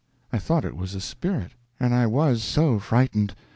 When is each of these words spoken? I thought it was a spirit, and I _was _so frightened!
I 0.33 0.39
thought 0.39 0.65
it 0.65 0.75
was 0.75 0.95
a 0.95 0.99
spirit, 0.99 1.51
and 1.79 1.93
I 1.93 2.05
_was 2.05 2.37
_so 2.37 2.81
frightened! 2.81 3.35